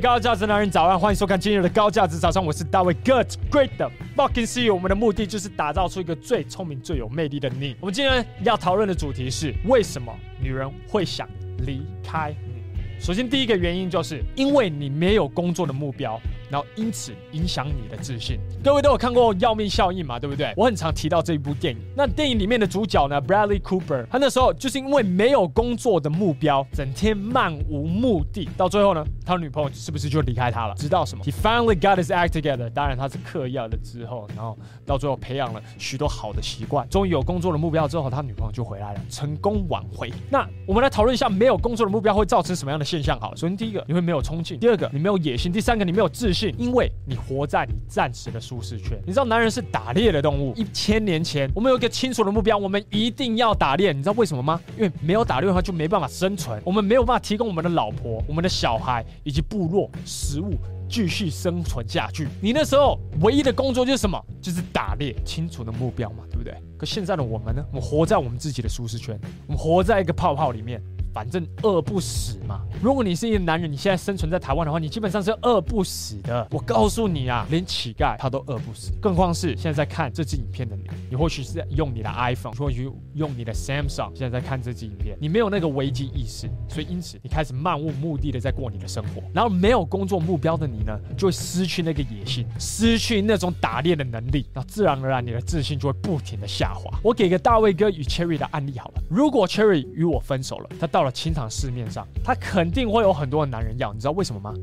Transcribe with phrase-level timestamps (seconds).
[0.00, 4.72] 高价值男人早安，欢迎收看今日的高价值早上，我是大卫，Good Great 的 Fucking See。
[4.72, 7.76] 我们的目的就是打造出一个最聪明、最有魅力的你。
[7.80, 11.28] 我们今天要讨论的主题是为什么女人会想
[11.66, 12.62] 离开你？
[13.00, 16.20] 首先，第一个原因就是因为你没有工作的目标。
[16.50, 18.38] 然后因此影响你的自信。
[18.62, 20.18] 各位都有看过《要命效应》嘛？
[20.18, 20.52] 对不对？
[20.56, 21.80] 我很常提到这一部电影。
[21.96, 30.74] 那电影里面的主角呢，Bradley Cooper，他那时候就是因为没有工作的目标，整天漫无目的，到最后呢，他女朋友是不是就离开他了？
[30.74, 32.68] 直到什么？He finally got his act together。
[32.70, 34.56] 当然他是嗑药了之后，然后
[34.86, 40.12] 到最后培养了许多好的习惯，终于有工作的目标之后，他女朋友就回来了，成功挽回。
[40.30, 43.18] 那我们来讨论一下，没有工作的目标会造成什么样的现象？
[43.20, 46.37] 好了，首先第一个，你会没有冲劲；第二个，你没有野心；第三个，你没有自信。
[46.38, 48.96] 是因为你活在你暂时的舒适圈。
[49.04, 50.54] 你知道男人是打猎的动物。
[50.54, 53.92] 一千年前，我们有一个清楚的目标，我们一定要打猎。
[53.92, 54.60] 你知道为什么吗？
[54.76, 56.62] 因为没有打猎的话，就没办法生存。
[56.64, 60.54] 我们没有办法提供我们的老婆、我们的小孩以及部落食物，
[60.88, 62.28] 继续生存下去。
[62.40, 64.24] 你那时候唯一的工作就是什么？
[64.40, 65.12] 就是打猎。
[65.24, 66.54] 清楚的目标嘛，对不对？
[66.76, 67.64] 可现在的我们呢？
[67.72, 69.18] 我们活在我们自己的舒适圈，
[69.48, 70.80] 我们活在一个泡泡里面。
[71.18, 72.60] 反正饿不死嘛。
[72.80, 76.46] 如果你是一个男人，你现在生存在台湾的话，你基本上是饿不死的。
[76.52, 80.84] 我告诉你啊，连乞丐他都饿不死，更况是现在在看这支影片的你。
[81.10, 89.20] 你或许是在用你的 iPhone，或许用你的 Samsung，现在在看这支影片，你没有那个危机意识，所以因此你开始漫无目的的在过你的生活。
[89.34, 96.96] 然后没有工作目标的你呢，就会失去那个野性，失去那种打猎的能力，那自然而然你的自信就会不停的下滑。
[97.02, 101.07] 我给个大卫哥与 Cherry 的案例好了，如果 Cherry 与我分手了，他到了。
[101.10, 104.54] 清场市面上，他肯定会有很多的男人要，你知道为什么吗？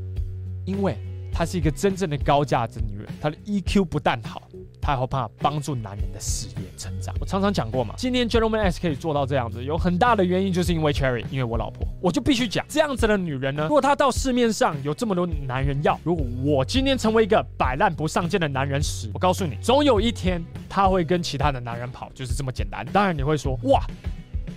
[0.64, 0.96] 因为
[1.32, 4.42] 她是一个真正的高价值女人，她的 EQ 不但好，
[4.80, 7.14] 她还会帮帮助男人的事业成长。
[7.20, 13.64] 我常常讲过嘛，今天 Gentleman S 可以做到这样子，有很大的原因就是因为 Cherry，因为我老婆，我就必须讲这样子的女人呢。
[13.64, 22.84] 如果她到市面上有这么多男人要，如果我今天成为一个摆烂不上进的男人时，我告诉你，总有一天她会跟其他的男人跑，就是这么简单。
[22.92, 23.84] 当然你会说，哇。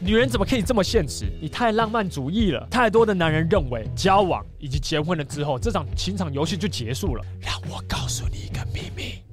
[0.02, 1.26] 女人怎么可以这么现实？
[1.42, 2.66] 你太浪漫主义了。
[2.72, 7.26] 太多的男人认为交往以及结婚了之后，这场情场游戏就结束了。
[7.42, 9.29] 让我告诉你一个秘密。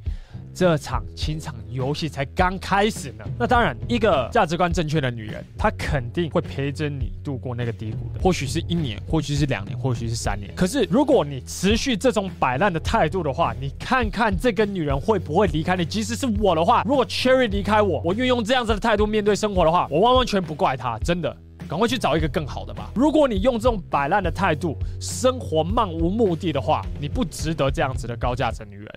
[0.56, 3.25] 这场情场游戏才刚开始呢。
[3.39, 8.21] 那当然，一个价值观正确的女人，她肯定会陪着你度过那个低谷的。
[8.22, 10.50] 或许是一年，或许是两年，或许是三年。
[10.56, 15.84] 可是，如果你持续这种摆烂的态度的话，你看看这个女人会不会离开你？
[15.84, 20.99] 即使是我的话，如果 Cherry 离开我，我运用这样子的态度面对生活的话，我完完全不怪她。
[21.00, 21.37] 真的，
[21.69, 22.91] 赶快去找一个更好的吧。
[22.94, 28.88] 如果你用这种摆烂的态度，生活漫无目的的话，你不值得这样子的高价值女人。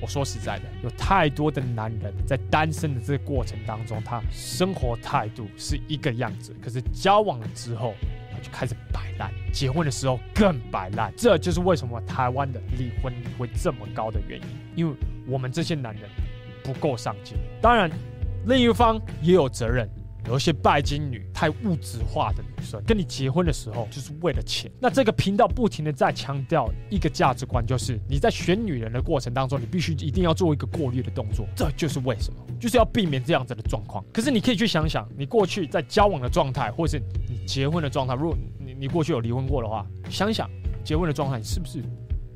[0.00, 7.94] 我说实在的，有太多的男人在单身的这个过程当中，他生活态度是一个样子，可是交往了之后，
[8.32, 11.12] 他就开始摆烂，结婚的时候更摆烂。
[11.16, 16.08] 这就是为什么台湾的离婚率会这么高的原因，因为我们这些男人
[16.62, 17.36] 不够上进。
[17.60, 17.90] 当然，
[18.46, 19.88] 另一方也有责任。
[20.28, 24.70] 有一些拜金女、太物质化的女生，跟你结婚的时候就是为了钱。
[24.78, 31.46] 那这个频道不停的在强调一个价值观，就是你在选女人的过程当中，你必须一定要做一个过滤的动作。
[31.56, 34.04] 这就是为什么，就是要避免这样子的状况。
[34.12, 40.50] 可是你可以去想想，你过去在交往的状态，或是你结婚的状态，如果你你过去有离婚过的话，想想
[40.84, 41.80] 结婚的状态，你是不是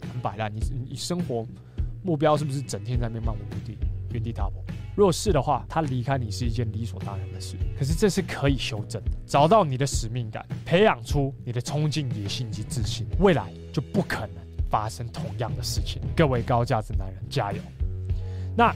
[0.00, 0.50] 很摆烂？
[0.50, 1.46] 你你生活
[2.02, 3.76] 目标是不是整天在那漫无目的、
[4.12, 4.64] 原地踏步？
[4.94, 7.56] 若是的话，他离开你是一件理所当然的事。
[7.78, 14.36] 可是这是可以修正的，找到你的使命感，培养出你的冲劲、野心及自信，未来就不可能
[14.70, 16.00] 发生同样的事情。
[16.16, 17.58] 各位高价值男人，加油！
[18.56, 18.74] 那。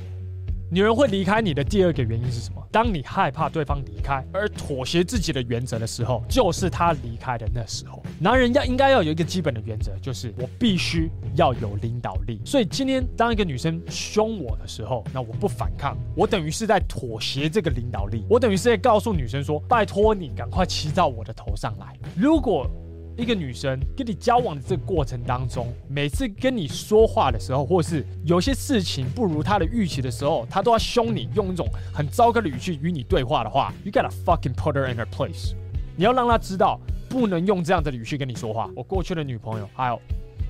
[0.69, 2.61] 女人会离开你的第二个原因是什么？
[2.73, 8.03] 当你害怕对方离开而妥协自己的原则的时候，就是他离开的那时候。
[8.19, 12.41] 男人要应该要有一个基本的原则，就是我必须要有领导力。
[12.45, 21.97] 所以今天当一个女生凶我的时候，那我不反抗，我等于是在妥协这个领导力，我等于是在告诉女生说：拜托你赶快骑到我的头上来。
[22.17, 22.69] 如果
[23.17, 35.55] 一个女生跟你交往的这个过程当中，每次跟你说话的时候，或是有些事情不如她的预期的时候，她都要凶你，用一种很糟糕的语气与你对话的话，You gotta fucking put her in her place。
[35.97, 36.79] 你要让她知道，
[37.09, 38.71] 不能用这样的语气跟你说话。
[38.77, 39.99] 我过去的女朋友还有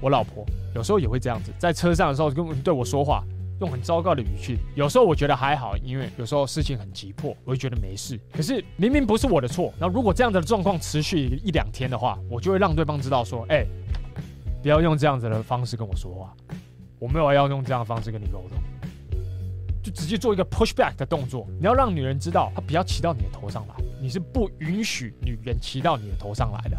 [0.00, 3.22] 我老婆，有时候也会这样子，在车上的时候跟对我说话。
[3.60, 8.20] 用很糟糕的语气，有时候我觉得还好，因为有时候事情很急迫，我会觉得没事。
[8.30, 13.64] 可是明明不是我的错，那如果这样子的状况持续一两天的话，我就会让对方知道说，哎，
[14.62, 16.34] 不要用这样子的方式跟我说话，
[16.98, 18.58] 我没有要用这样的方式跟你沟通，
[19.82, 21.46] 就直接做一个 push back 的动作。
[21.58, 26.76] 你要让女人知道，她不要骑到你的头上来，你是不允许女人骑到你的头上来的。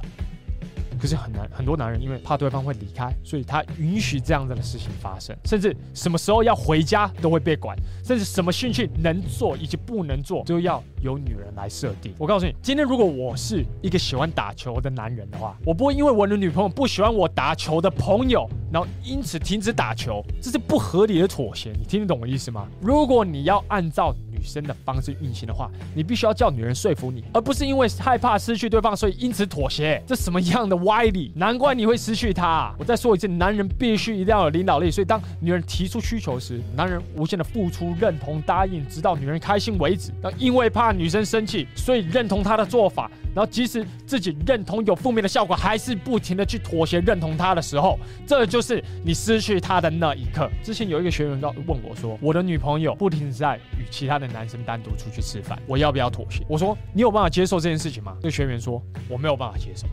[0.98, 12.14] 可是很难，很多男人因为怕对方会离开，所以他允许这样子的事情发生，甚至什么时候要回家都会被管，甚至什么兴趣能做以及不能做都要由女人来设定。
[12.18, 21.72] 我告诉你，今天如果我是一个喜欢打球的男人的话，我不会因为我的女朋友不喜欢我打球的朋友，然后因此停止打球，这是不合理的妥协。
[21.78, 22.68] 你听得懂我意思吗？
[22.82, 30.02] 如果你要按照女生的方式运行的话，你必须要叫女人说服你，而不是因为害怕失去对方，所以因此妥协。
[30.06, 31.32] 这什么样的歪理？
[31.36, 32.74] 难怪你会失去她。
[32.78, 34.92] 我再说一次，男人必须一定要有领导力。
[34.92, 40.12] 所以当女人提出需求时，男人无限的付出、认同、答应，直到女人开心为止。
[40.22, 43.10] 那因为怕女生生气，所以认同她的做法。
[43.38, 50.50] 然后即使自己认同有负面的效果，还是不停的去妥协认同他的时候，这就是你失去他的那一刻。
[50.64, 59.86] 之前有一个学员告问我说：“我的女朋友不停在与其他的男生单独出去吃饭，我要不要妥协？”我说：“你有办法接受这件事情吗？”这个学员说：“我没有办法接受。”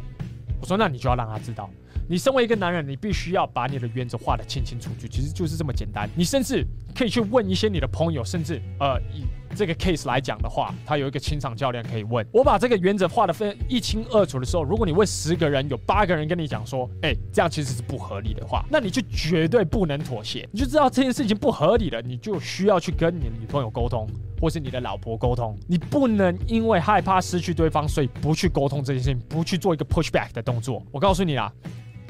[0.58, 1.68] 我说：“那你就要让他知道，
[2.08, 6.08] 你身为一个男人，你必须要把你的原则画得清清楚楚，其实就是这么简单。
[6.16, 8.98] 你甚至可以去问一些你的朋友，甚至呃。”
[9.54, 12.26] 这个 case 来讲的话，他有一个清场教练可以问。
[12.32, 20.48] 我把这个原则画得非常一清二楚的时候，如果你问十个人，有八个人跟你讲说，哎，这样其实是不合理的话，那你就绝对不能妥协。
[20.52, 24.08] 你就知道这件事情不合理了，你就需要去跟你的女朋友沟通，
[24.40, 25.56] 或是你的老婆沟通。
[25.66, 30.82] 你不能因为害怕失去对方，所以不去沟通这件事情，不去做一个 push back 的动作。
[30.90, 31.52] 我告诉你啦。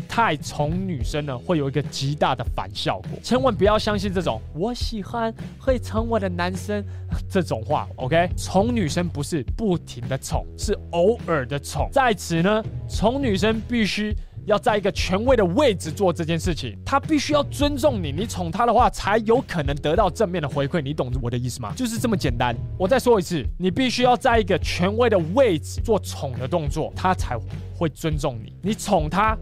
[0.06, 3.18] 太宠女生呢，会有一个极大的反效果。
[3.20, 6.84] 千万不要相信这种“我喜欢会宠我的男生”
[7.28, 7.88] 这种话。
[7.96, 11.88] OK，宠女生不是不停的宠，是偶尔的宠。
[11.92, 14.14] 在此呢，宠女生必须
[14.46, 16.78] 要在一个权威的位置做这件事情。
[16.84, 20.80] 她必须要尊重你，你宠她的话，才有可能得到正面的回馈。
[20.80, 21.72] 你懂我的意思吗？
[21.76, 22.54] 就是这么简单。
[22.78, 27.38] 我再说一次，你必须要在一个权威的位置做宠的动作，她才
[27.76, 28.52] 会尊重你。
[28.62, 29.36] 你宠她。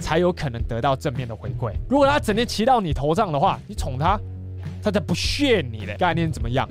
[0.00, 1.72] 才有可能得到正面的回馈。
[1.88, 4.16] 如果他整天骑到你头上的话，你宠他，
[4.80, 6.68] 他才不屑你的概念怎么样？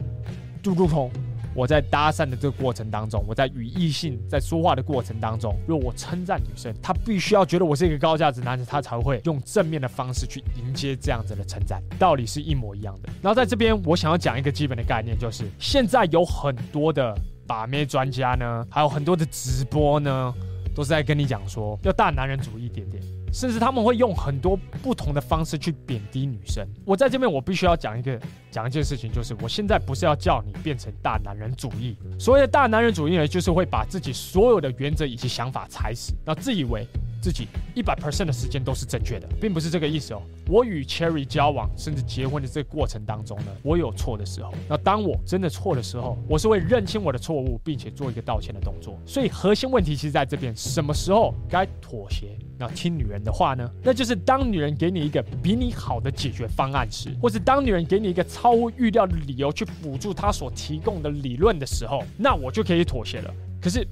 [0.67, 1.09] 就如同
[1.55, 13.07] 我在搭讪的这个过程当中，我在与异性在说话的过程当中，如果我称赞女生，她必须要觉得我是一个高价值男人，她才会用正面的方式去迎接这样子的称赞，道理是一模一样的。
[13.21, 17.17] 然后在这边，我想要讲一个基本的概念，就是现在有很多的
[17.47, 20.33] 把妹专家呢，还有很多的直播呢，
[20.77, 23.01] 都是在跟你讲说要大男人主义一点点。
[23.33, 26.65] 甚至他们会用很多不同的方式去贬低女生。
[26.85, 28.17] 我在这边，我必须要讲一个
[28.49, 31.97] 讲一件事情，就是我现在不是要叫你变成大男人主义。
[32.17, 36.87] 所谓的大男人主义呢，就是会把自己所有的原则以及想法踩死，然后自以为
[37.21, 40.21] 自己一百 percent 的时间都是正确的，并不是这个意思哦。
[40.47, 44.53] 我与 Cherry 交往甚至结婚的这个过程当中呢，我有错的时候。
[44.67, 48.97] 那当我真的错的时候，我是会认清我的错误，并且做一个道歉的动作。
[49.05, 52.37] 所以核心问题其实在这边，什么时候该妥协？
[52.59, 53.69] 那听女人的话呢？
[53.83, 63.33] 那就是当女人给你一个比你好的解决方案时，或是当女人给你一个超乎预料的理由去辅助她所提供的理论的时候，那我就可以妥协了。
[63.61, 63.87] 可是，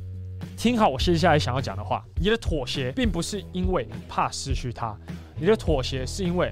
[0.58, 4.96] 听好我接下来想要讲的话，你的妥协并不是因为怕失去她，
[5.40, 6.52] 你的妥协是因为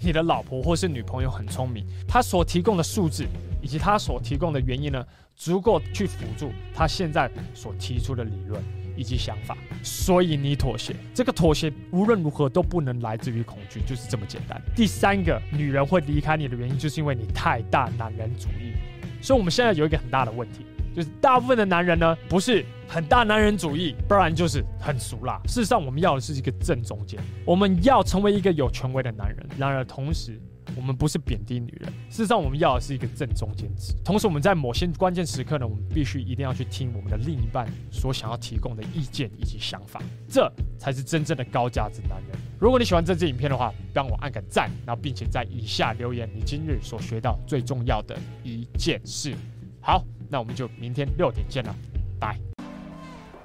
[0.00, 3.24] 你的老婆或是女朋友很聪明，她所提供的数字
[3.62, 5.04] 以及她所提供的原因呢，
[5.34, 8.62] 足够去辅助她现在所提出的理论。
[8.98, 10.96] 以及想法，所以你妥协。
[11.12, 14.58] 这个妥协无论如何都不能来自于恐惧，就是这么简单。
[14.74, 18.72] 第三个，女人会离开你的原因，就是因为你太大男人主义。
[19.20, 20.64] 所以我们现在有一个很大的问题，
[20.96, 25.38] 就是大部分的男人呢，不是很大男人主义，不然就是很俗辣。
[25.46, 30.40] 事实上，我们要的是一个正中间，我们要成为一个有权威的男人，然而同时。
[30.74, 33.94] 我们不是贬低女人，事实上，我们要的是一个正中间值。
[34.04, 42.36] 同时，我们在某些关键时刻呢，我们必须一定要去听我们的另一半所想要提供的意见以及想法，这才是真正的高价值男人。
[42.58, 49.34] 如果你喜欢这支影片的话，帮我按个赞，然后并且在以下留言你今日所学到最重要的一件事。
[49.80, 51.74] 好，那我们就明天六点见了，
[52.18, 52.36] 拜。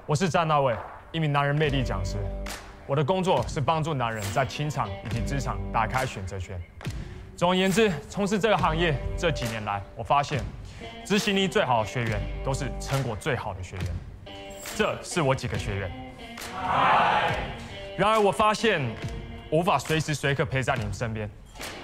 [0.06, 0.76] 我是詹大卫，
[1.12, 2.16] 一名男人魅力讲师。
[2.86, 6.60] 我的工作是帮助男人在情场以及职场打开选择权。
[7.36, 10.42] 总而言之，从事这个行业这几年来，我发现
[11.04, 13.86] 执行力最好的学员都是成果最好的学员。
[14.76, 15.90] 这是我几个学员。
[17.96, 18.82] 然而，我发现
[19.50, 21.30] 无法随时随刻陪在你们身边，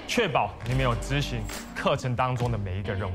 [0.09, 1.40] 确保你们有执行
[1.76, 3.14] 课程当中的每一个任务。